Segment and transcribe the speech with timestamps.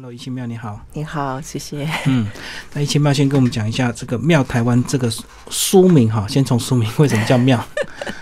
[0.00, 1.84] Hello，一清庙你好，你好，谢谢。
[2.06, 2.24] 嗯，
[2.72, 5.10] 那一清庙先跟我们讲一下这个“庙台湾”这个
[5.50, 7.60] 书名哈，先从书名为什么叫庙？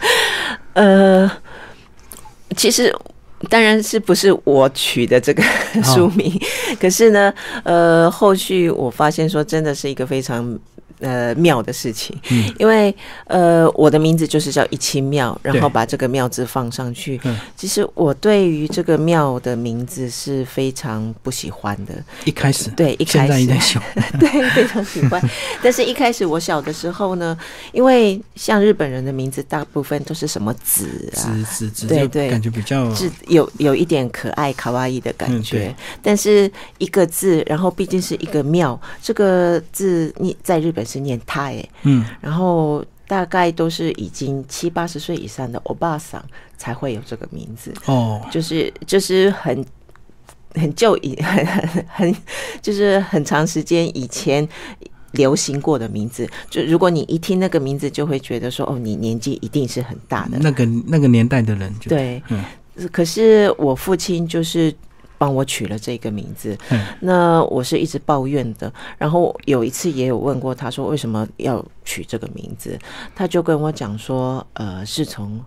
[0.73, 1.31] 呃，
[2.57, 2.91] 其实
[3.51, 5.43] 当然是不是我取的这个
[5.85, 6.33] 书名，
[6.81, 7.31] 可是呢，
[7.63, 10.59] 呃，后续我发现说真的是一个非常。
[11.01, 12.95] 呃，庙的事情，嗯，因为
[13.27, 17.21] 呃，我的名字就是叫一清庙，然后把这个庙字放上去。
[17.25, 21.93] 嗯，其实我对于这个庙的名字是非常不喜欢的。
[22.25, 23.47] 一开始，对，一开始，
[24.19, 25.23] 对，非常喜欢。
[25.63, 27.37] 但是一开始我小的时候呢，
[27.73, 35.75] 因为像日本人的名字，大部分都是什么子啊，子子，对对，感觉比较是有有一点可爱卡哇伊的感觉。
[36.03, 40.86] 但是一个字，然后毕竟是一个庙，这个字你在日本。
[40.87, 46.25] 是念他哎，嗯，然后大概都是已经七八十岁以上的欧巴桑
[46.57, 47.75] 才会有这个名字。
[47.87, 49.65] 哦，就是就是很
[50.55, 52.17] 很旧以 很很很
[52.63, 54.49] 就是很长时间以前
[55.13, 60.39] 流行过的名字，就如果你一听那个名字，就会觉得说哦，你年纪一定是很大的。
[60.39, 62.43] 那个那个年代的人就，对，嗯，
[62.91, 64.75] 可是我父亲就是。
[65.19, 66.57] 帮我取了这个名字，
[67.01, 68.73] 那我是一直抱怨的。
[68.99, 72.79] 然后有一次也有问过他说为什么要取这个名字，
[73.15, 75.41] 他就跟我讲说，呃，是从。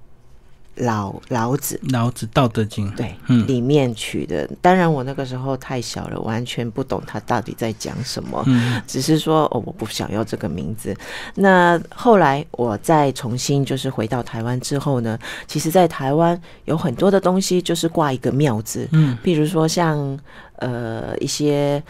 [0.79, 4.49] 老老子，老子《道德经》对，里面取的。
[4.61, 8.43] 当然，我那个时候太小了，完全不懂他到底在讲什么。
[8.47, 10.95] 嗯，只是说哦，我不想要这个名字。
[11.35, 18.87] 那后来我再重新就是回到台湾之后呢，其实，在台湾有很多的东西就是挂一个“庙”字。
[18.91, 20.19] 嗯，譬如说像
[20.57, 21.81] 呃一些。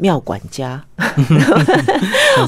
[0.00, 0.82] 庙管家，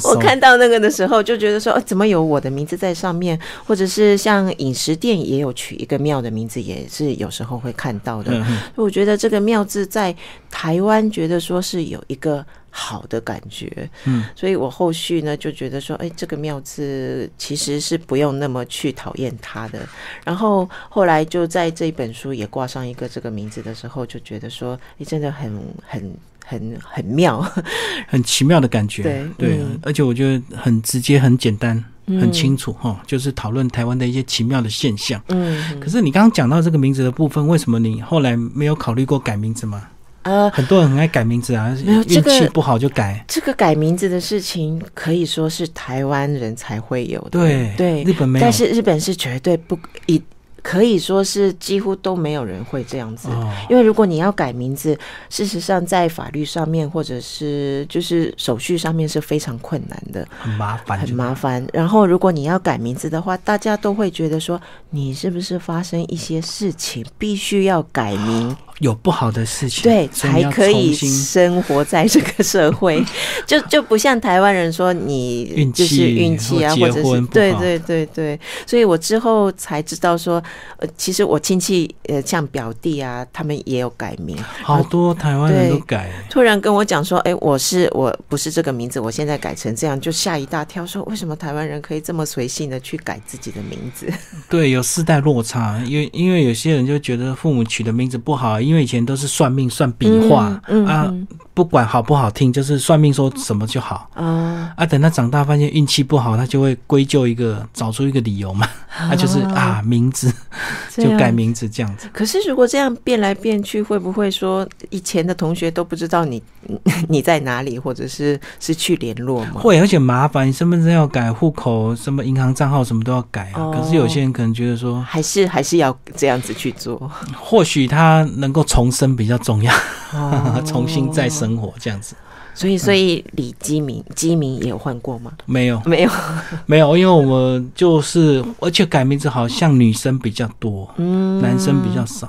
[0.04, 3.38] 我看到那个的时候就觉得说，怎么有我的名字在上面？
[3.66, 8.42] 或者是像饮食店也有取一个庙的名字，也是有时候会看到的。
[8.74, 10.16] 我觉得这个庙字在
[10.50, 13.70] 台湾，觉得说是有一个好的感觉。
[14.06, 19.78] 嗯，所以我后续呢就觉得说，哎，这个庙字其实是不用那么去讨厌它的。
[20.24, 26.16] 然后后来就在这本书也挂上一个这个名字的时候，就觉得说，哎，真的很很。
[26.44, 27.40] 很很妙，
[28.08, 29.02] 很奇妙的感觉。
[29.02, 35.22] 对对，而且我觉得很直接、很简单、很清楚哈，就是讨论台湾的一些奇妙的现象。
[35.28, 39.88] 嗯，可是你刚刚讲到这个名字的部分，为什么你后来没有考虑过改名字吗？
[40.22, 43.24] 呃，很多人很爱改名字啊，运气不好就改。
[43.26, 47.30] 这个改名字的事情可以说是台湾人才会有的。
[47.30, 49.76] 对对，日本没有，但是日本是绝对不
[50.06, 50.22] 一。
[50.62, 53.28] 可以说是几乎都没有人会这样子，
[53.68, 54.96] 因为如果你要改名字，
[55.28, 61.66] 事实上在法律上面或者是就是手续上面是非常困难的，很麻烦，很麻烦。
[61.72, 68.56] 然后如果你要改名字的话，大家都会觉得说你是不是发生一些事情，必须要改名。
[68.78, 73.00] 有不好的事情，对，才可以生活在这个社会，
[73.46, 80.42] 就就不像台湾人说你就是运气啊，或者是对对对对，所以我之后才知道说，
[80.78, 94.12] 呃，其实我亲戚呃像表弟啊，他们也有改名，好多台湾人都改，突然跟我讲说，哎，我是我不是这个名字，我现在改成这样，就吓一大跳，说为什么台湾人可以这么随性的去改自己的名字？
[94.48, 101.12] 对，有世代落差，因为因为有些人就觉得父母取的名字不好，因为以前都是算命算笔画啊，
[101.54, 104.72] 不管好不好听，就是算命说什么就好啊。
[104.76, 108.66] 啊，等他长大发现运气不好，他就会归咎一个，找出一个理由嘛。
[108.88, 110.32] 他就是啊，名字
[110.96, 112.08] 就改名字这样子。
[112.12, 116.42] 可是如果这样变来变去，会不会说以前的同学都不知道你
[117.08, 119.60] 你在哪里，或者是失去联络吗？
[119.60, 123.70] 会，而且麻烦，身份证要改，户口什么银行账号什么都要改啊。
[123.70, 127.10] 可是有些人可能觉得说，还是还是要这样子去做。
[127.38, 128.62] 或许他能够。
[128.72, 129.74] 重生比较重要，
[130.66, 132.14] 重新再生活这样子。
[132.54, 135.32] 所以，所以李基明，基明也有换过吗？
[135.46, 136.10] 没有，没有，
[136.66, 142.28] 没有，因为我们就是，而且改名字好像女生比较多，嗯，男生比较少。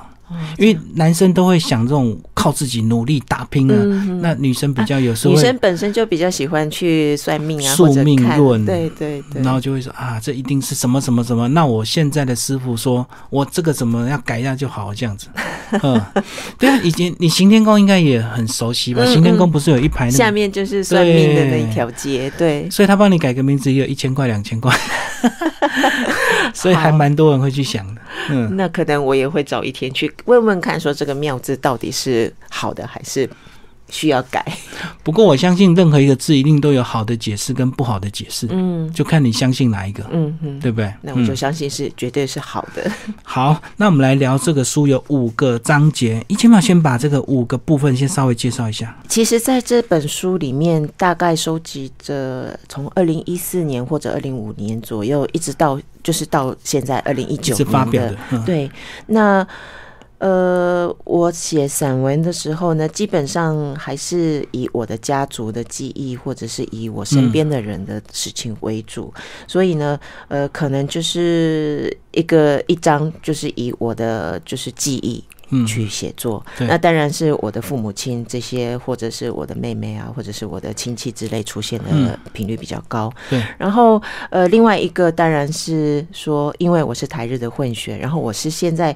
[0.58, 3.76] 因为男生都会想这种靠自己努力打拼啊，
[4.22, 15.28] 那女生比较有时候女生本身就比较喜欢去算命啊，宿命论，对对对，然后就会说啊，这一定是什么什么什么，那我现在的师傅说我这个怎么要改一下就好这样子，
[15.84, 16.02] 嗯，
[16.58, 19.06] 对啊，以前你行天宫应该也很熟悉吧？
[19.06, 24.76] 行天宫不是有一排下面就是算命的那一条街，对，所以他帮你改个名字也有一千块两千块，
[26.54, 30.12] 所以还蛮多人会去想的，嗯，那可能我也会早一天去。
[30.26, 33.30] 问问看，说这个“妙”字到底是好的还是
[33.90, 34.46] 需要改。
[35.04, 40.92] 不过我相信任何一个字一定都有好的解释跟不好的解释，嗯，就看你相信哪一个，嗯嗯，对不对？
[41.02, 42.90] 那我就相信是绝对是好的。
[43.22, 48.98] 好，那我们来聊这个书有五个章节，一千码先把这个五个部分先稍微介绍一下。
[49.08, 58.72] 其实，在这本书里面，大概收集着从二零一四年或者二零五年左右，一直到就是到现在二零一九年的，对，
[59.08, 59.46] 那。
[60.24, 69.14] 呃，我写散文的时候呢，基本上还是以我的家族的记忆，或者是以我身边的人的事情为主。
[69.46, 70.00] 所以呢，
[70.30, 75.22] 呃，可能就是一个一张，就是以我的就是记忆
[75.68, 76.42] 去写作。
[76.58, 83.12] 那当然是我的父母亲这些，或者是我的妹妹啊，或者是我的亲戚之类出现的频率比较高。
[83.30, 83.44] 对。
[83.58, 88.96] 然后呃，另外一个当然是说，因为我是台日的混血，然后我是现在。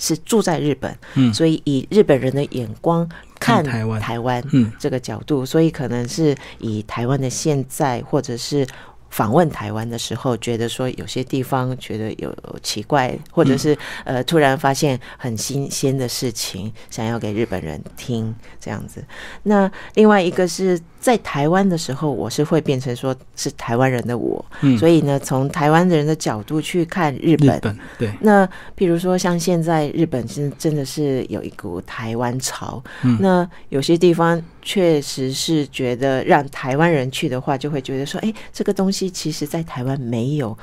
[0.00, 3.08] 是住在日本，嗯，所以以日本人的眼光
[3.38, 8.66] 看台湾，台湾，嗯，这个角度，所以可能是以台湾的现在，或者是。
[9.10, 12.32] 访问台湾的时候，觉得说有些地方觉得有
[12.62, 19.04] 奇怪，或者是呃突然发现很新鲜的事情，想要给日本人听这样子。
[19.42, 24.44] 那另外一个是在台湾的时候，我是会变成说是台湾人的我，
[24.78, 27.60] 所以呢，从台湾人的角度去看日本。
[27.98, 28.12] 对。
[28.20, 32.82] 那比如说像现在日本真真的是有一股台湾潮，
[33.18, 34.40] 那有些地方。
[34.62, 40.56] 确实是觉得让台湾人去的话，就会觉得说，哎，这个东西其实在台湾没有，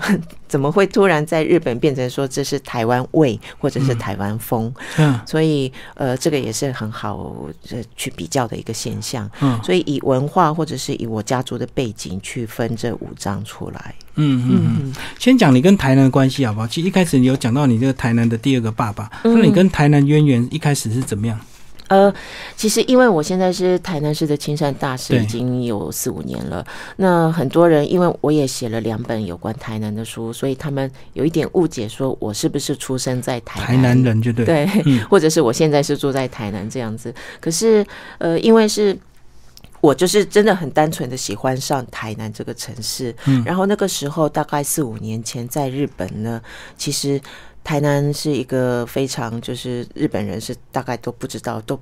[0.48, 4.72] 怎么会突然在日本变成说这是台湾味或者是台湾风？
[4.98, 7.34] 嗯，所以呃，这个也是很好
[7.96, 9.30] 去比较的一个现象。
[9.40, 13.94] 嗯，所以以文化或者是以我家族的背景去分这五章出来。
[14.16, 16.66] 嗯嗯嗯，先讲你跟台南的关系好不好？
[16.66, 21.38] 其实一开始你有讲到你这个台南的第二个爸爸，那你跟台南渊源一开始是怎么样？
[21.88, 22.12] 呃，
[22.56, 26.64] 其实因为我现在是台南市的青山大使，已经有四五年了。
[26.96, 34.66] 那很多人因为我也写了两本有关台南的书，所以他们有一点误解，说我是不是出生在台南台南人就对，对，
[35.10, 37.14] 或者是我现在是住在台南这样子。
[37.40, 37.84] 可是
[38.18, 38.96] 呃，因为是
[39.82, 46.40] 我就是真的很单纯的喜欢上台南这个城市，嗯，然后那个时候大概四五年前在日本呢，
[46.78, 47.20] 其实。
[47.64, 51.78] 台南是一个非常，就是日本人是大概都不知道，都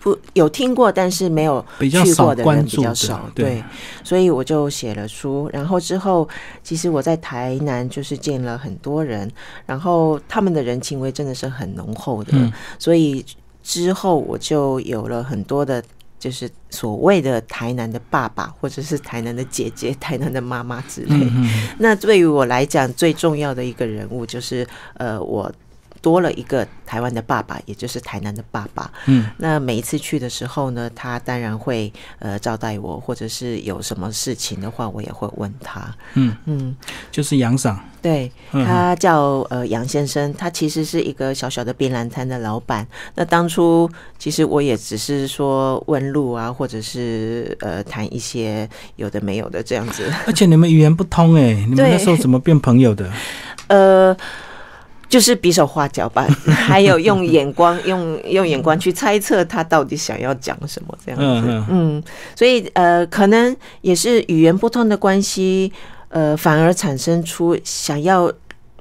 [0.00, 3.30] 不有听过，但是没有去过的人比较少。
[3.34, 3.62] 对，
[4.02, 5.48] 所以我就写了书。
[5.52, 6.28] 然后之后，
[6.62, 9.30] 其实我在台南就是见了很多人，
[9.66, 12.52] 然后他们的人情味真的是很浓厚的。
[12.78, 13.24] 所以
[13.62, 15.82] 之后我就有了很多的。
[16.20, 21.16] 就是所谓的台南的爸爸，或者是台南的姐姐、 台南的妈妈之类。
[21.78, 24.64] 那对于我来讲，最重要的一个人物就是，
[24.94, 25.52] 呃，我。
[26.02, 28.90] 多了一个台湾的爸爸，也就是台南的爸爸。
[29.06, 35.94] 嗯，那每一次去的时候呢，他当然会呃招待我，或者是有什么事情的话，我也会问他。
[36.14, 36.74] 嗯嗯，
[37.10, 42.86] 就是杨赏，对他叫呃杨先生，他其实是一个小小的槟榔摊的老板。
[43.14, 43.88] 那当初
[44.18, 50.10] 其实我也只是说问路啊，或者是呃谈一些有的没有的这样子。
[50.26, 53.10] 而且你们语言不通哎，你们那时候怎么变朋友的？
[53.68, 54.16] 呃。
[55.10, 61.64] 就是比手画脚吧， 还有用眼光， 用用眼光去猜测他到底想要讲什么这样子。
[61.68, 62.02] 嗯，
[62.34, 65.70] 所以呃，可能也是语言不通的关系，
[66.08, 68.32] 呃，反而产生出想要。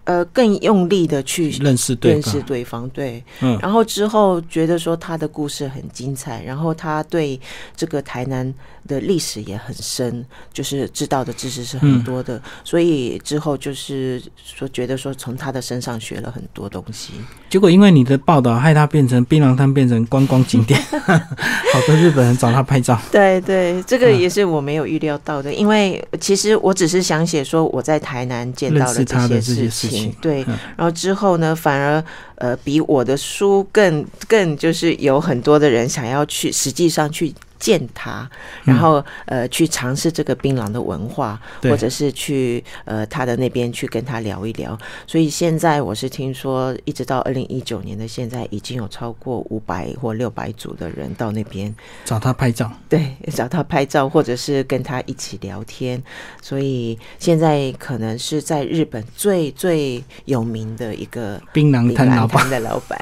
[0.10, 7.40] 呃，更用力的去认识认识对方，对，嗯，然后之后觉得说他的故事很精彩，然后他对
[7.76, 8.52] 这个台南
[8.88, 17.14] 的历史也很深，就是知道的知识是很多的，所以之后就是说觉得说从他的身上学了很多东西。
[17.48, 23.00] 结果因为你的报道，害他变成槟榔摊变成观光景点， 好多日本人找他拍照。
[23.12, 29.99] 对对，这个也是我没有预料到的，因为其实我只是想写说我在台南见到了这些事情。
[30.22, 30.44] 对，
[30.76, 32.04] 然后之后呢，反而
[32.36, 37.34] 呃，比我的书更更就是有很多的人想要去，实际上去。
[37.60, 38.28] 见他，
[38.64, 44.78] 然后呃去尝试这个槟榔的文化，或者是去呃他的那边去跟他聊一聊。
[45.06, 51.74] 所以现在我是听说，一直到二零一九年的现在，已经有超过五百或六百组的人到那边
[52.06, 56.02] 找他拍照，对，找他拍照，或者是跟他一起聊天。
[56.42, 62.98] 所以现在可能是在日本最最有名的一个槟榔摊老板的老板，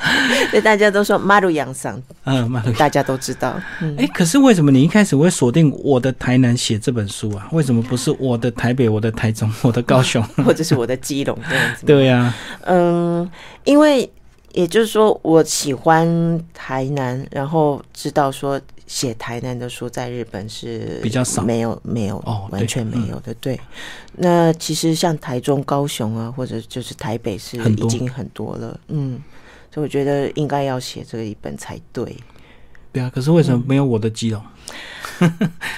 [0.52, 3.96] 对大家都说马路洋桑，嗯，马路大家都知道，嗯。
[4.02, 7.48] 哎，可是为什么你一开始会锁定我的台南写这本书啊？
[7.52, 11.86] 为什么不是我的台北、我的台中、我的高雄， 或者是我的基隆这样子？
[11.86, 13.30] 对呀，嗯，
[13.62, 14.10] 因为
[14.54, 23.32] 也就是说，我喜欢台南，然后知道说写台南的书在日本是比较少，没有没有哦，完全没有的。
[23.34, 23.60] 对，
[24.16, 28.80] 那其实像台中、高雄啊，或者就是台北是已经很多了。
[28.88, 29.22] 嗯，
[29.72, 32.16] 所以我觉得应该要写这一本才对。
[32.92, 34.42] 对啊，可是为什么没有我的基隆？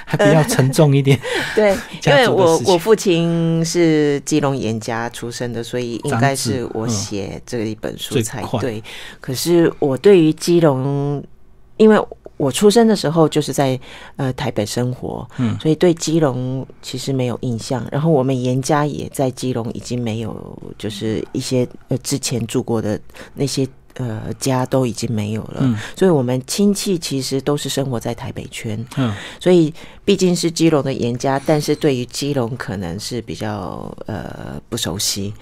[0.07, 1.21] 还比较沉重一点。
[1.55, 8.83] 对，因为我我父亲是基隆严家出生的，所以应该是我写这一本书才对。
[9.21, 11.23] 可是我对于基隆，
[11.77, 12.03] 因为
[12.39, 13.79] 我出生的时候就是在
[14.17, 17.87] 呃台北生活，嗯，所以对基隆其实没有印象。
[17.93, 22.99] 然后我们严家也在基隆，已经没有就是一些呃之前住过的
[23.35, 23.69] 那些。
[23.95, 28.85] 呃，家都已经没有了，所以我们亲戚其实都是生活在台北圈。
[28.97, 29.73] 嗯，所以
[30.05, 35.33] 毕竟是基隆的严家，但是对于基隆可能是比较呃不熟悉，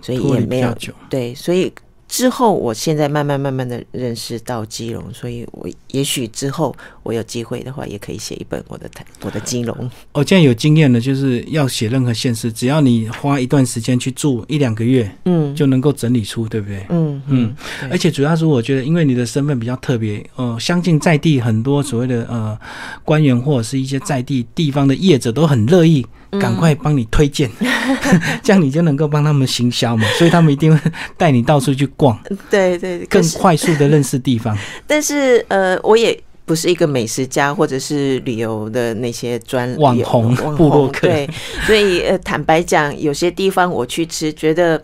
[0.00, 0.74] 所以也没有
[1.08, 1.72] 对，所以。
[2.12, 9.90] 之后，我现在慢慢慢慢的认识到基隆，所以我也许之后我有机会的话，也可以写一本我的台我的基隆。
[10.12, 16.84] 哦，这样有经验的，就是要写任何现实，只要你花一段时间去住一两个月，嗯，就能够整理出，对不对？
[16.90, 17.56] 嗯嗯。
[17.90, 22.58] 而且主要是我觉得，因为你的身份比较特别，呃，相信在地很多所谓的呃
[23.06, 26.06] 官员或者是一些在地地方的业者都很乐意。
[26.40, 27.50] 赶快帮你推荐，
[28.42, 32.18] 这样你就能够帮他们行销嘛，所以他们一定会 带你到处去逛，
[32.50, 34.56] 对对，更快速的认识地方。
[34.86, 41.28] 但是呃，我也不是一个美食家或者是旅游的那些专网红、部落客，对，
[41.66, 44.82] 所以呃，坦白讲，有些地方我去吃，觉得。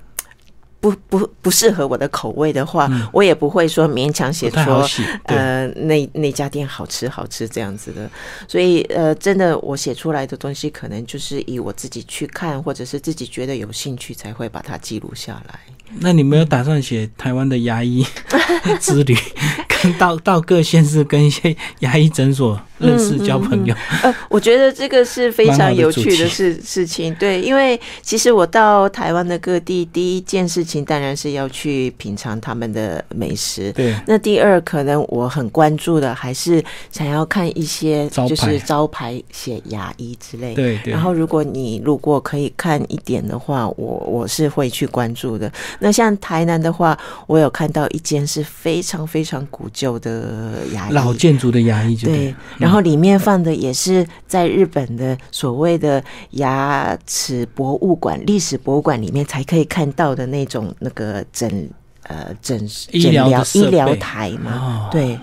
[0.80, 4.86] 不不不适合我的口味的话，我也不会说勉强写说，
[5.24, 8.08] 呃，那那家店好吃好吃这样子的。
[8.46, 15.60] 所以呃，真的我写出来的东西，可能就是以我自己去看，或者是自己觉得有兴趣，才会把它记录下来。
[16.00, 18.04] 那你没有打算写台湾的牙医
[18.80, 19.16] 之旅，
[19.68, 23.74] 跟到到各县市跟一些牙医诊所认识交朋友？
[24.02, 27.14] 呃，我觉得这个是非常有趣的事事情。
[27.14, 33.72] 对，因为其实我到台湾的各地，第一件事情当然是要去品尝他们的美食。
[33.72, 33.94] 对。
[34.06, 40.54] 那第二，可能我很关注的还是想要看一些就是招牌写牙医之类。
[40.54, 40.92] 对对。
[40.92, 45.50] 然后，如果你如果可以看一点的话，我我是会去关注的。
[45.80, 52.34] 那像台南的话，我有看到一间是非常非常古旧的牙医，老建筑的牙医，对。
[52.58, 61.70] 然后里面放的也是在日本的所谓的牙齿博物馆、历史博物馆里面才可以看到的那种那个诊
[62.02, 65.18] 呃诊诊疗医疗台嘛，对。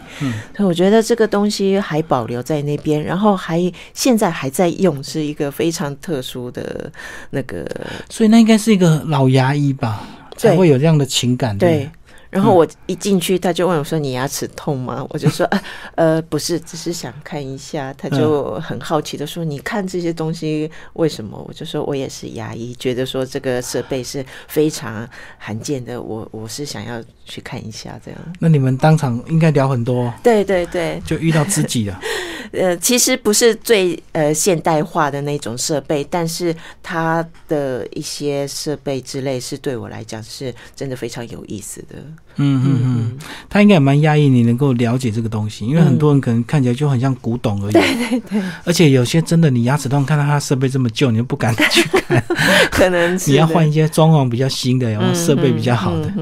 [0.55, 3.59] 所以我觉得这个东西还保留在那边，然后还
[3.93, 6.91] 现在还在用，是一个非常特殊的
[7.31, 7.65] 那个。
[8.09, 10.07] 所以那应该是一个老牙医吧？
[10.36, 11.58] 才会有这样的情感。
[11.58, 11.89] 对，
[12.36, 15.50] 然后我一进去，他就问我说：“你牙齿痛吗？”我就说
[15.96, 30.13] ：“呃，不是，只是想看一下。”他就很好奇的说：“你看这些东西为什么？”我就说：“我也是牙医，觉得说这个设备是非常罕见的，我我是想要去看一下这样。”那你们当场应该聊很多。
[30.22, 31.98] 对对对，就遇到知己了。
[32.51, 41.96] 呃，其实不是最呃现代化的那种设备，但是它的一些设备之类是对我来讲是真的非常有意思的。
[42.38, 43.12] 嗯嗯嗯，
[43.50, 47.74] 他应该也蛮压抑你能够了解这个东西，因为很多人可能看起来就很像古董而已。
[47.74, 48.42] 对对对。
[48.63, 52.24] 而且有些真的，你牙齿痛，看到他设备这么旧，你就不敢去看。
[52.70, 56.13] 可能你要换一些装潢比较新的，然后设备比较好的。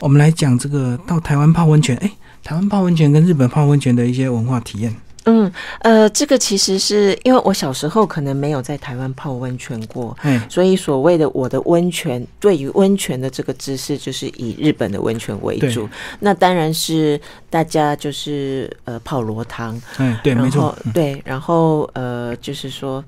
[0.00, 2.10] 我们来讲这个到台湾泡温泉，哎，
[2.42, 4.94] 台湾泡温泉跟日本泡温泉的一些文化体验。
[5.24, 15.88] 嗯，呃，这个其实是因为我小时候可能没有在台湾泡温泉过，嗯，所以所谓的我的温泉，对于温泉的这个知识，就是以日本的温泉为主。
[16.20, 23.04] 那当然是大家就是呃泡罗汤，嗯，对，没错，对，然后呃就是说。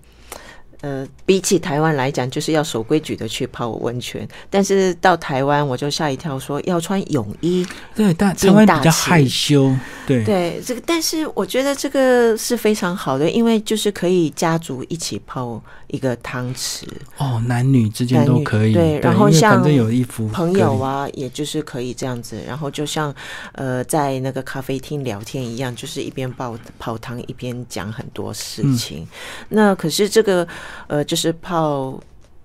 [0.83, 4.27] 呃，比起台湾来讲，就是要守规矩的去泡温泉。
[4.51, 7.65] 但是到台湾，我就吓一跳，说要穿泳衣。
[7.95, 9.73] 对，但台湾比较害羞。
[10.05, 16.85] 对对，这个，但是我觉得这个是非常好的，因为就是可以家族一起泡一个汤池。
[17.17, 18.73] 哦，男女之间都可以。
[18.73, 22.43] 对，然后像有衣服朋友啊，也就是可以这样子。
[22.45, 23.15] 然后就像
[23.53, 29.07] 呃，在那个咖啡厅聊天一样，就是一边泡泡汤一边讲很多事情。
[29.49, 30.47] 那可是这个。
[30.87, 31.99] 呃，就是泡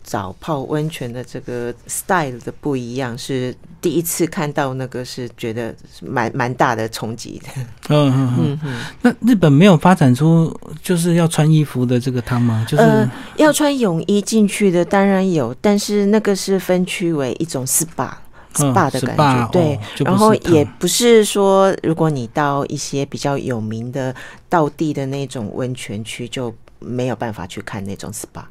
[0.04, 7.62] 澡、泡温泉的这个 style 的不一样，是第一次看到那个，是觉得蛮蛮大的冲击的。
[7.90, 8.86] 嗯嗯嗯。
[9.02, 12.66] 那日本没有发展出就是要穿衣服的这个汤吗？
[12.70, 18.12] 就是要穿泳衣进去的，当然有，但是那个是分区为一种 SPA。
[18.54, 19.80] SPA 的感觉，对。
[20.04, 24.16] 然后也不是说，如果你到一些比较有名的
[24.50, 28.44] 道地的那种温泉区，就没有办法去看那种 SPA。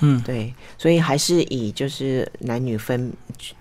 [0.00, 3.12] 嗯，对，所以还是以就是男女分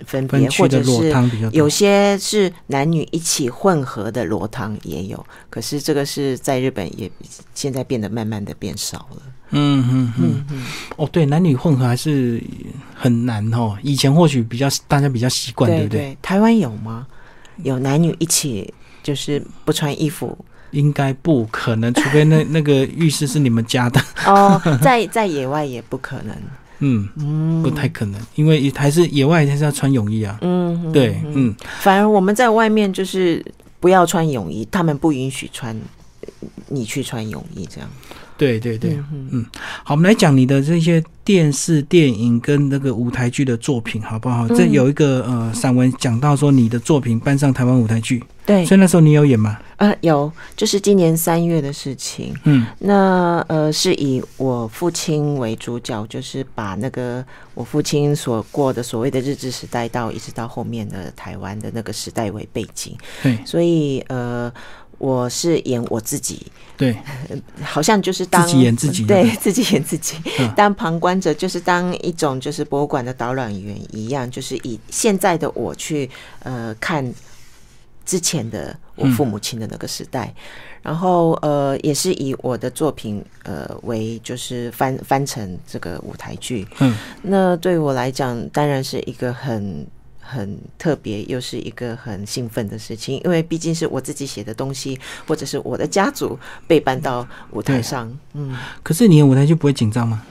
[0.05, 1.13] 分别，或者是
[1.51, 7.09] 有些是男女一起混合的裸汤也有，可是这个是在日本也
[7.53, 9.21] 现在变得慢慢的变少了。
[9.51, 10.65] 嗯嗯嗯嗯，
[10.95, 12.41] 哦，对，男女混合还是
[12.95, 13.77] 很难哦。
[13.83, 16.17] 以前或许比较大家比较习惯，对不对？
[16.23, 17.05] 台湾有吗？
[17.57, 20.35] 有男女一起就是不穿衣服？
[20.73, 24.01] 应该不可能，除非那那个浴室是你们家的。
[24.27, 26.35] 哦，在在野外也不可能，
[26.79, 33.43] 嗯，不太可能，因为还是野外还是要穿泳衣啊，嗯，对，嗯，反而我们在外面就是
[33.79, 35.79] 不要穿泳衣，他们不允许穿，
[36.67, 37.89] 你去穿泳衣这样。
[38.43, 38.99] 对对对，
[39.31, 39.45] 嗯，
[39.85, 44.45] 好，我们来讲你的这些电视、电影跟那个舞台剧的作品，好不好？
[44.49, 49.57] 这有一个呃散文讲到说你的作品搬上台湾舞台剧，对，所以那时候你有演吗？
[49.77, 52.33] 呃，有，就是今年三月的事情。
[52.43, 57.23] 嗯，那呃是以我父亲为主角，就是把那个
[57.53, 62.97] 我父亲所过的所谓的日治时代，到一直到后面的台湾的那个时代为背景。
[63.21, 64.51] 对，所以呃。
[65.03, 66.95] 我是演我自己，对，
[67.61, 70.15] 好像就是当自己演自己，对 自己演自己，
[70.55, 76.09] 当旁观者，就是当一种就是博物馆的导览员一样，就是以现在的我去
[76.43, 77.03] 呃看
[78.05, 80.33] 之前的我父母亲的那个时代，
[80.81, 89.85] 然后呃也是以我的作品呃为就是翻翻成这个舞台剧，嗯，那对我来讲当然是一个很。
[90.33, 96.37] 很特别，又是一个很兴奋的事情，因为毕竟是我自己写的东西，或者是我的家族
[96.67, 98.11] 被搬到舞台上。
[98.33, 100.23] 嗯，可是你演舞台就不会紧张吗？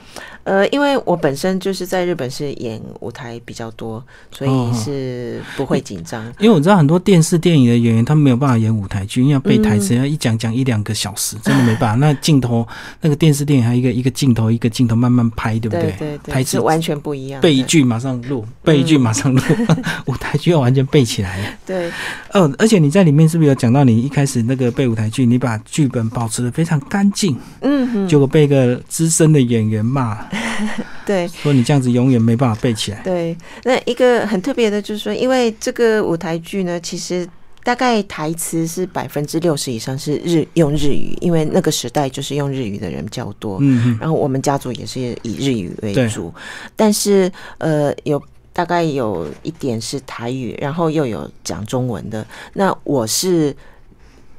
[0.43, 6.21] 呃，因为我本身就是在日本是演舞台比较多，所以是不会紧张。
[6.39, 11.95] 因为我知道很多电视电影的演员，他们没有办法演舞台剧，因为要背台词，要一讲讲一两个小时，真的没办法。
[11.95, 12.67] 那镜头，
[12.99, 15.95] 那个电视电影还一个一个镜头一个镜头慢慢拍，对不对？
[15.97, 17.39] 对对，台词完全不一样。
[17.39, 19.41] 背一句马上录，背一句马上录，
[20.07, 21.57] 舞台剧要完全背起来。
[21.65, 21.89] 对。
[22.33, 27.37] 哦，而且你在里面是不是有讲到你一开始那个背舞台剧，你把剧本保持的非常干净？
[27.61, 28.07] 嗯哼。
[28.09, 30.17] 结果被一个资深的演员骂。
[31.05, 33.01] 对，说你这样子永远没办法背起来。
[33.03, 37.27] 对，那一个很特别的，就是说，因为这个舞台剧呢，其实
[37.63, 43.57] 大概台词是百分之六十以上是日用日语，因为那个时代就是用日语的人较多。
[43.61, 46.33] 嗯，然后我们家族也是以日语为主，
[46.75, 52.25] 但是呃，有大概有一点是台语，然后又有讲中文的。
[52.53, 53.55] 那我是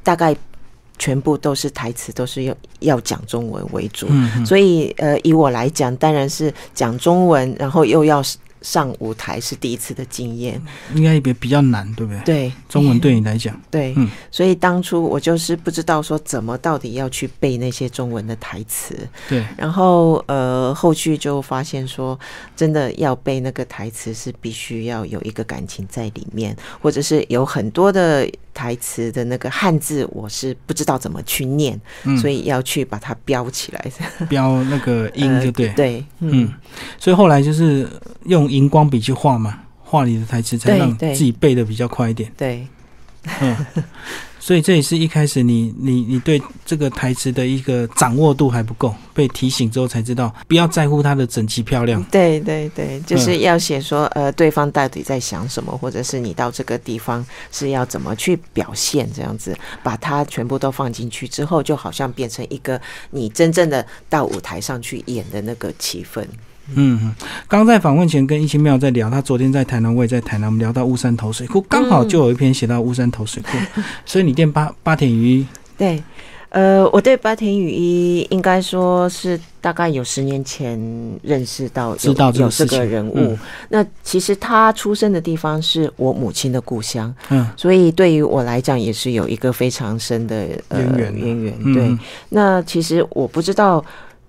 [0.03, 0.37] 大概。
[1.05, 4.09] 全部都是台词，都是要要讲中文为主，
[4.47, 8.25] 所以呃，以我来讲，当然是讲中文，然后又要。
[8.65, 10.59] 上舞台是第一次的经验，
[10.95, 12.23] 应该也比较难，对不对？
[12.25, 18.97] 对，中文对你来讲，对，嗯，所以当初我就是不知道说怎么到底要去背那些中文的台词，
[19.29, 22.19] 对，然后呃，后续就发现说，
[22.57, 31.79] 真的要背那个台词是必须要有一个感情在里面，或者是有很多的台词的那个汉字，我是不知道怎么去念，
[32.19, 33.93] 所以要去把它标起来，
[34.31, 36.51] 标那个音就对，对，嗯，
[36.99, 37.87] 所以后来就是
[38.25, 38.51] 用。
[38.55, 42.31] 荧光笔去画嘛，画你的台词，才让自己背的比较快一点。
[42.37, 42.65] 对，
[43.41, 43.67] 嗯，
[44.45, 52.05] 所以这也是一开始你你你对这个台词的一个掌握度还不够，被提醒之后才知道不要在乎它的整齐漂亮。
[52.11, 62.79] 对对对，就是要写说呃对方到底在想什么，或者是你到这个地方是要怎么去表现，这样子把它全部都放进去之后，就好像变成一个
[63.13, 66.23] 你真正的到舞台上去演的那个气氛。
[66.75, 67.15] 嗯，
[67.47, 73.59] 刚在访问前跟一清妙在聊，他昨天在台南，我也在台南，我们聊到乌山头水库，刚好就有一篇写到乌山头水库，
[74.07, 75.45] 所以你店八八田雨
[75.77, 76.03] 对，
[76.49, 80.81] 呃，我对八田雨衣应该说是大概有十年前
[81.23, 83.37] 认识到知道有这个人物，
[83.69, 91.99] 那其实他出生的地方是我母亲的故乡，嗯，所以对于我来讲也是有一个非常深的渊源渊源，对，
[92.31, 93.85] 那其实我不知道。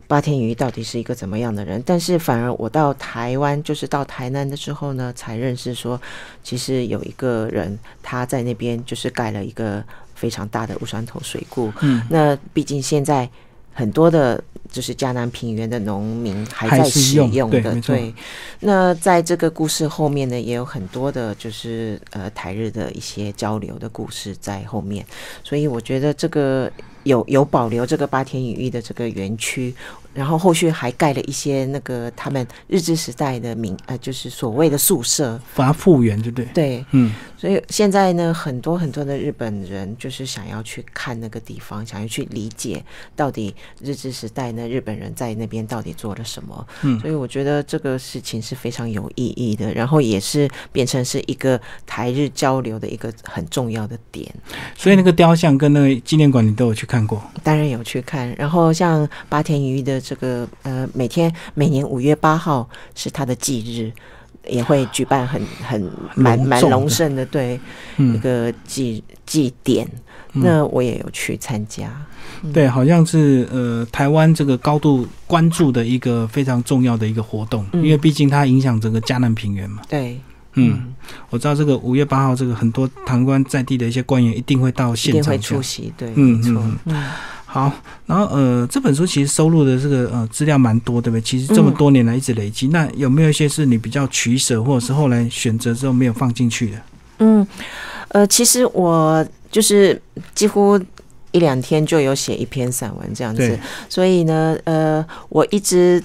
[0.08, 1.82] 八天鱼到底是一个怎么样的人？
[1.86, 6.00] 但是反而我到台湾，就是到台南的时候呢，才认识说，
[6.44, 11.74] 其实有一个人他在那边就是盖了一个非常大的乌山头水库。
[11.82, 13.28] 嗯，那毕竟现在
[13.74, 17.82] 很多的，就是嘉南平原的农民还在使用的。
[17.82, 18.14] 对，
[18.60, 25.04] 那在这个故事后面呢，也有很多的，就是呃台日的一些交流的故事在后面。
[25.44, 26.72] 所以我觉得这个。
[27.06, 29.74] 有有保留这个八田雨郁的这个园区，
[30.16, 36.46] 然后后续还盖了一些那个他们日治时代的民呃，就是所谓的宿舍，把它复原，对不对？
[36.54, 37.14] 对，嗯。
[37.38, 42.84] 所以现在呢，很多很多的日本人就是想要去看那个地方，想要去理解
[43.16, 46.68] 到底日治时代呢，日本人在那边到底做了什么。
[46.82, 46.98] 嗯。
[47.02, 54.34] 所以我觉得这个事情是非常有意义的，然后也是变成是一个台日交流的一个很重要的点。
[54.76, 57.22] 所以那个雕像跟那个纪念馆，你都有去看过？
[57.44, 58.34] 当然有去看。
[58.36, 60.02] 然后像八田鱼的。
[60.06, 63.92] 这个呃，每天每年五月八号是他的忌日，
[64.48, 67.60] 也会举办很很蛮蛮隆盛的对
[67.98, 69.88] 一个祭祭典。
[70.38, 71.90] 那我也有去参加，
[72.52, 79.82] 对，好像是呃台湾这个高度关注的一个非常重要的一个活动，因为毕竟它影响整个嘉南平原嘛。
[79.88, 80.20] 对，
[80.56, 80.94] 嗯，
[81.30, 85.94] 我知道这个五月八号，这个很多台湾在地的一些官员一定会到现场出席。
[85.96, 86.78] 对，嗯嗯。
[86.84, 87.04] 嗯。
[87.56, 87.72] 好，
[88.06, 91.22] 然后呃，这本书其实收录的这个呃资料蛮多，对不对？
[91.22, 96.78] 其实这么多年来一直累积，那有没有一些是你比较取舍，或者是后来选择之后没有放进去的？
[97.20, 97.48] 嗯，
[98.10, 100.02] 呃，其实我就是
[100.34, 100.78] 几乎
[101.32, 106.04] 一两天就有写一篇散文这样子，所以呢，呃，我一直。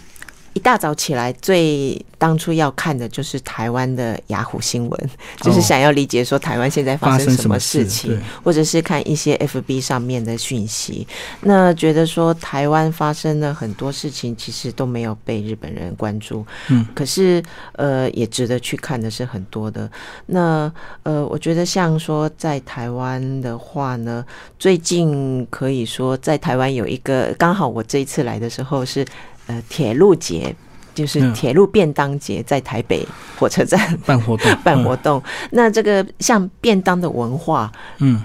[0.52, 5.10] 一大早起来，最当初要看的就是台湾的雅虎新闻，
[5.40, 11.06] 就是想要理解说台湾现在发生什么事情，或者是看一些 FB 上面的讯息。
[11.42, 16.44] 那觉得说台湾发生了很多事情，其实都没有被日本人关注。
[16.68, 17.40] 嗯，可是
[17.72, 19.88] 呃，也值得去看的是很多的。
[20.26, 20.70] 那
[21.04, 24.24] 呃，我觉得像说在台湾的话呢，
[24.58, 29.06] 最近可以说在台湾有一个，刚好我这一次来的时候是。
[29.50, 30.54] 呃，铁路节
[30.94, 35.20] 就是铁路便当节，在台北火车站办活动， 办活动。
[35.50, 38.22] 那这个像便当的文化，嗯，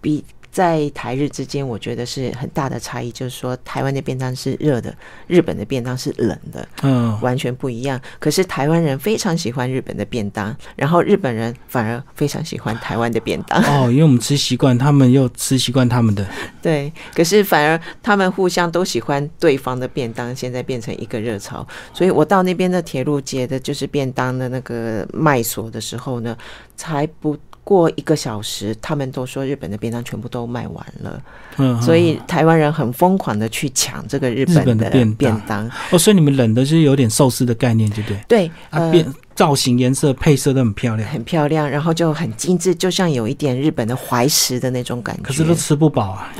[0.00, 0.24] 比。
[0.50, 4.94] 在台日之间，我觉得是很大的差异，就是说台湾的便当是热的，
[5.26, 8.00] 日本的便当是冷的，嗯，完全不一样。
[8.18, 13.62] 可是台湾人非常喜欢日本的便当，然后日本人反而非常喜欢台湾的便当。
[13.64, 16.26] 哦，因为我们吃习惯，他们又吃习惯他们的。
[16.60, 21.66] 对，可是反而他们互相都喜欢对方的便当，现在变成一个热潮。
[21.92, 26.36] 所以我到那边的铁路街的，就是便当的那个卖所的时候呢，
[26.76, 27.36] 才不。
[27.68, 31.22] 过一个小时，他们都说日本的便当全部都卖完了，
[31.58, 35.70] 嗯，所以台湾人很疯狂的去抢这个日本的便当。
[35.90, 38.24] 哦，所以你们冷的是有点寿司的概念，对不对？
[38.26, 39.04] 对，啊变。
[39.38, 45.22] 造型、颜色、配色都很漂亮，很漂亮，然后就很精致，就像有一点日本的怀石的那种感觉。
[45.22, 46.32] 可是都吃不饱啊，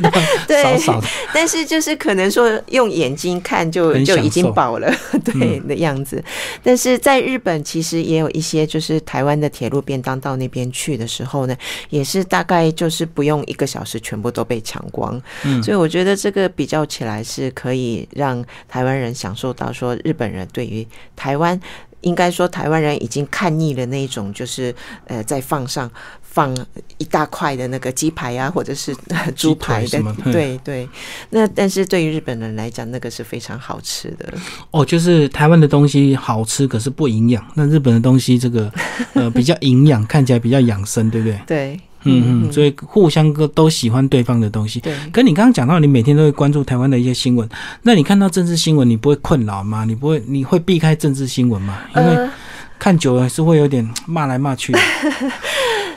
[0.48, 1.06] 对，少少的。
[1.34, 4.90] 但是就是可能说用眼睛看就就已经饱了，
[5.22, 6.24] 对的样子。
[6.62, 11.54] 但是在日本其实也有一些，就是台湾的铁路便当到那边去的时候呢，
[11.90, 15.20] 也是大概就是不用一个小时，全部都被抢光。
[15.44, 21.60] 嗯，所以我觉得这个比较起来是可以让台湾人享受到说日本人对于台湾。
[22.02, 24.74] 应该说，台湾人已经看腻了那种，就是
[25.06, 25.90] 呃，在放上
[26.22, 26.56] 放
[26.98, 28.94] 一大块的那个鸡排啊，或者是
[29.34, 30.88] 猪排的，对对。
[31.30, 34.32] 那但是对于日本人来讲，那个是非常好吃的。
[34.70, 37.44] 哦，就是台湾的东西好吃，可是不营养。
[37.54, 38.72] 那日本的东西，这个
[39.14, 41.40] 呃比较营养，看起来比较养生，对不对？
[41.46, 41.80] 对。
[42.08, 44.80] 嗯嗯，所以互相都都喜欢对方的东西。
[44.80, 47.48] 对，可你刚刚讲到，你每天都会关注台湾的一些新闻，
[47.82, 49.84] 那你看到政治新闻，你不会困扰吗？
[49.84, 51.78] 你不会，你会避开政治新闻吗？
[51.96, 52.28] 因为
[52.78, 54.72] 看久了是会有点骂来骂去。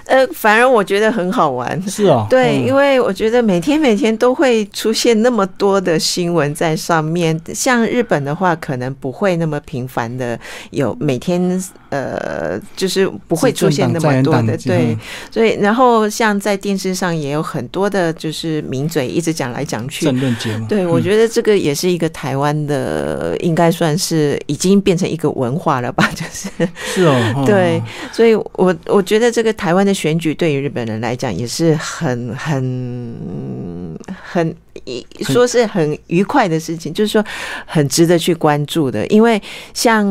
[0.05, 1.81] 呃，反而我觉得很好玩。
[1.87, 7.39] 是哦，对，因为我觉得每天每天都会出现那么多的新闻在上面。
[7.53, 10.37] 像日本的话，可能不会那么频繁的
[10.71, 14.57] 有每天，呃，就是不会出现那么多的。
[14.57, 14.97] 对，
[15.29, 20.05] 所以然后像在电视上也有很多的，就是名嘴一直讲来讲去。
[20.05, 20.67] 政论节目。
[20.67, 26.09] 对，我觉得这个也是一个台湾的，应该算是已经变成一个文化了吧？
[26.15, 26.49] 就是。
[26.83, 27.43] 是哦。
[27.45, 29.91] 对，所以我我觉得这个台湾的。
[30.01, 37.23] 选举对于日本人来讲也是很很很一说是很愉快的事情，就是说
[37.67, 39.39] 很值得去关注的，因为
[39.73, 40.03] 像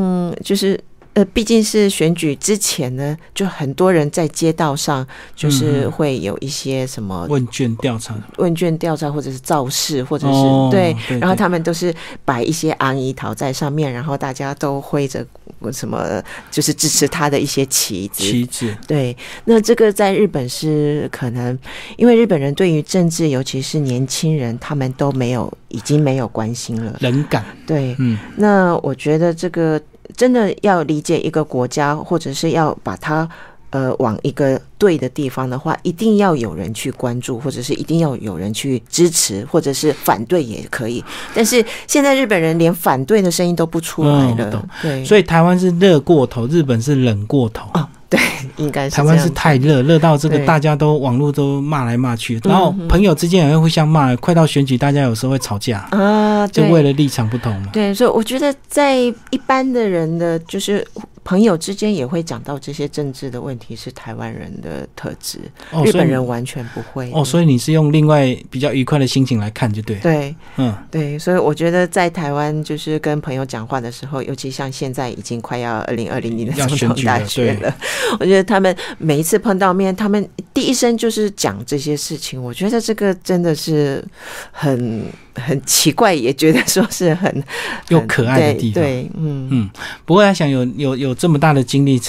[0.44, 0.78] 就是。
[1.14, 11.92] 呃，毕竟是选举之前呢，就很多人在街道上，就是会有一些什么问卷调查、问卷调查，或者是造势，或者是对，然后他们都是
[12.24, 15.26] 摆一些昂姨桃在上面，然后大家都挥着
[15.72, 18.22] 什么，就是支持他的一些旗子。
[18.22, 21.58] 旗子对，那这个在日本是可能，
[21.96, 27.44] 因为日本人对于政治，尤其是年轻人，他们都没有，已经没有关心了，冷感。
[27.66, 29.82] 对，嗯，那我觉得这个。
[30.16, 33.28] 真的要理解一个国家，或者是要把它
[33.70, 41.04] 呃往一个对的地方的话，一定要有人去关注，或者是一定要有人去支持，或者是反对也可以。
[41.34, 47.70] 但是现在日本人连反对的声音都不出来了，对，所以台湾是热过头，日本是冷过头。
[48.10, 48.20] 对，
[48.58, 54.14] 应该是台湾是太热，热到这个大家都网络都骂来骂去，然后朋友之间也会互相骂。
[54.16, 57.68] 快到选举，大家有时候会吵架啊，就为了立场不同嘛。
[57.72, 60.86] 对，所以我觉得在一般的人的就是。
[61.22, 65.38] 朋友之间也会讲到这些政治的问题，是台湾人的特质，
[65.84, 67.10] 日本人完全不会。
[67.12, 69.96] 哦，所以你是用另外比较愉快的心情来看，就对。
[69.96, 77.74] 对，嗯，对，所以我觉得在台湾就是跟朋友讲话的时候，尤其像现在已经快要二零二零年的总统大选了，
[78.18, 82.42] 我觉得他们每一次碰到面，他们第一声就是讲这些事情。
[82.42, 84.04] 我觉得这个真的是
[84.50, 85.04] 很。
[85.34, 87.44] 很奇怪，也觉得说是很
[87.88, 88.82] 又可爱的地方。
[88.82, 89.70] 对，嗯嗯。
[90.04, 92.00] 不过，他想有有有这么大的精力，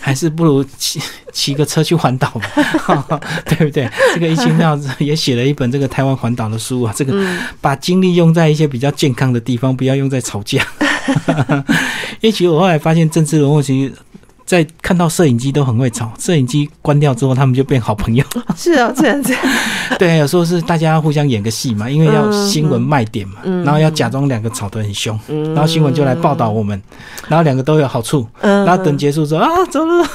[0.00, 1.00] 还是不如骑
[1.32, 2.28] 骑个车去环岛
[3.08, 3.88] 吧， 对不对？
[4.14, 6.92] 这个一清妙也写了一本这个台湾环岛的书啊。
[6.96, 7.26] 这个
[7.60, 10.64] 把精力用在一些比较健康的地方，不要用在吵架。
[12.20, 13.92] 因为其实我后来发现，政治人物其实。
[14.44, 18.24] 在看到摄影机都很会吵，摄影机关掉之后，他们就变好朋友。
[18.56, 19.34] 是啊，这样子。
[19.98, 26.80] 对，有时候是大家互相演个戏嘛，因为要新闻卖点嘛，然后要假装两个吵得很凶，然后新闻就来报道我们，
[27.28, 30.06] 然后两个都有好处，然后等结束之后啊，走了，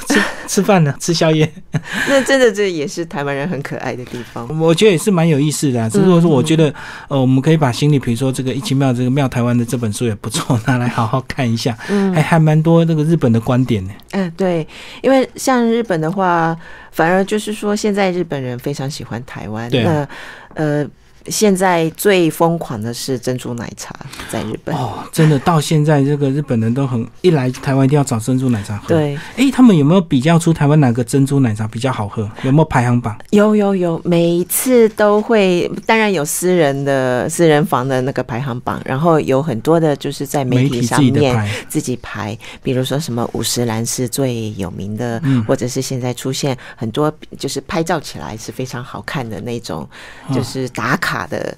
[0.48, 1.52] 吃 吃饭呢，吃宵夜。
[2.10, 4.48] 那真的这也是台湾人很可爱的地方。
[4.60, 5.90] 我觉得也是蛮有意思的。
[5.90, 6.74] 只是说，我觉得
[7.08, 11.78] 呃，我们可以把心里，比如说这个一奇妙这个妙台湾的这本书也不错，拿来好好看一下。
[11.90, 13.92] 嗯，还还蛮多那个日本的观点呢。
[14.12, 14.68] 嗯，对，
[15.04, 16.58] 因为像日本的话，
[16.92, 19.70] 反而就是说，现在日本人非常喜欢台湾。
[19.72, 20.08] 那
[20.56, 20.88] 呃。
[21.30, 23.94] 现在最疯狂的是珍珠奶茶，
[24.30, 28.88] 在日本哦，真的到现在这个日本人都很一来台湾一定要找珍珠奶茶喝。
[28.88, 32.30] 对，哎，他们有没有比较出台湾哪个珍珠奶茶比较好喝？
[32.44, 33.18] 有没有排行榜？
[33.32, 49.88] 有有有，每一次都会，当然有私人的私人房的那个排行榜，然后有很多的就是在媒体上面自己排，比如说什么五十岚是最有名的，或者是现在出现很多就是拍照起来是非常好看的那种，
[50.34, 51.17] 就是打卡。
[51.26, 51.58] 的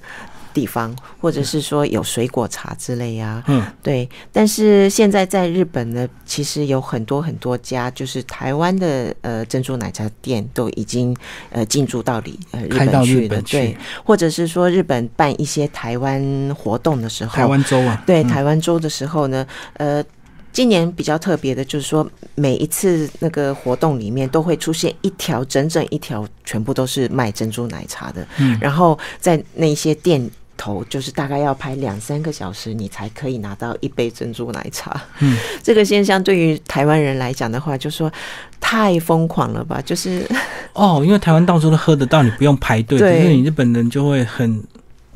[0.54, 4.08] 地方，或者是说有水果茶之类呀，嗯，对。
[4.32, 11.16] 但是现在在日本呢，其实有很多很多家，就是台湾的呃珍珠奶茶店都已经
[11.50, 13.76] 呃进驻到里呃日本去了，对。
[14.04, 16.20] 或者是说日本办一些台湾
[16.58, 20.02] 活动的时候，台湾周啊，对台湾周的时候呢，呃。
[20.52, 28.26] 今年比较特别的，就是说每一次那个活动里面都会出现一条整整一条，全部都是卖珍珠奶茶的。
[28.38, 35.00] 嗯，然后在那些店头，就是大概要排两三个小时，你才可以拿到一杯珍珠奶茶。
[35.20, 38.12] 嗯， 这个现象对于台湾人来讲的话，就说
[38.60, 39.80] 太疯狂了吧？
[39.80, 40.26] 就是
[40.74, 44.62] 哦，因为台湾到处都喝得到，你不用排队，可是你日本人就会很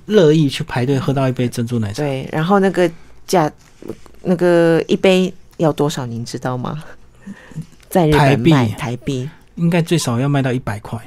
[0.07, 2.03] 乐意去排队喝到一杯珍珠奶茶。
[2.03, 2.91] 对，然后那个
[3.27, 3.51] 价。
[4.23, 6.07] 那个一杯要多少？
[6.07, 6.83] 您知道吗？
[7.91, 10.99] 在日本卖台币应该最少要卖到一百块，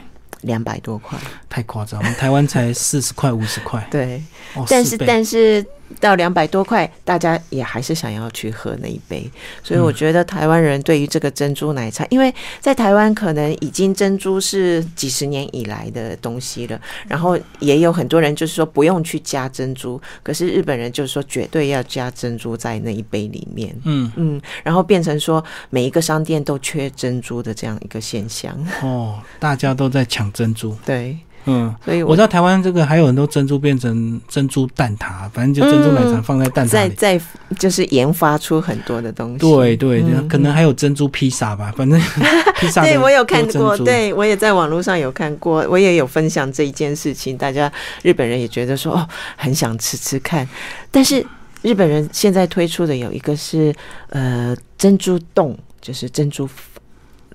[0.42, 1.18] 两百多块，
[1.50, 2.02] 太夸张。
[2.16, 3.86] 台湾才四十块、五十块。
[3.90, 4.22] 对，
[4.70, 5.66] 但是但是。
[6.00, 9.30] 到两百多块，大家也还是想要去喝那一杯，
[9.64, 24.12] 所以我觉得台湾人对于这个珍珠奶茶，因为在台湾可能已经珍珠是几十年以来的东西了，然后也有很多人就是说不用去加珍珠，可是日本人就是说绝对要加珍珠在那一杯里面，嗯。
[24.16, 28.58] 嗯，然后变成说每一个商店都缺珍珠的这样一个现象。
[28.82, 31.18] 哦，大家都在抢珍珠，对。
[31.48, 37.26] 嗯，所以我知道台湾这个还有很多珍珠变成珍珠蛋挞，反正就珍珠奶茶放在蛋挞里，再再
[37.58, 39.40] 就是研发出很多的东西。
[39.40, 42.00] 对对，可能还有珍珠披萨吧，反正
[42.60, 42.84] 披萨。
[42.84, 47.72] 对我有看过，对我也在网络上有看过，我也有分享这一件事情，大家
[48.04, 49.08] 日本人也觉得说哦，
[49.38, 50.48] 很想吃吃看。
[50.92, 51.26] 但是
[51.62, 53.74] 日本人现在推出的有一个是
[54.10, 56.50] 呃珍珠冻，就是珍珠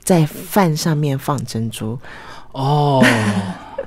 [0.04, 1.98] 在饭上面放珍珠
[2.52, 3.02] 哦。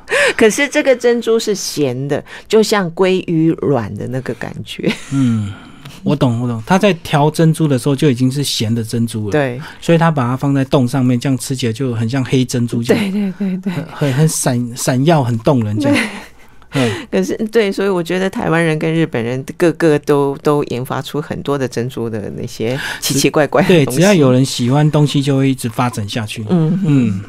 [0.38, 4.92] 可是这个珍珠是咸的，就像鲑鱼卵的那个感觉。
[5.12, 5.54] 嗯，
[6.04, 6.62] 我懂，我懂。
[6.66, 15.98] 他在调珍珠的时候就已经是咸的珍珠了，对，所以他把它放在冻上面，这样吃起来就很像黑珍珠，对对对对，很很闪闪耀，很动人，这样。
[17.12, 23.64] 可是对，所以我觉得台湾人跟日本人个个都都研发出很多的珍珠的那些奇奇怪怪。
[23.64, 26.46] 对，只要有人喜欢东西，就会一直发展下去。
[26.50, 27.22] 嗯嗯，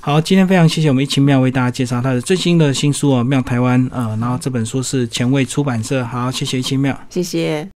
[0.00, 6.04] 好，今天非常谢谢我们一清妙为大家介绍他的最新的新书哦，《妙台湾》呃，然后这本书是前卫出版社。
[6.04, 7.68] 好，谢谢一清妙，谢谢。